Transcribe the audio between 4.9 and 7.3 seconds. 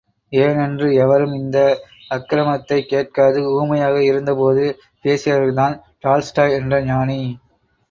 பேசியவர்தான் Tolstoy என்ற ஞானி!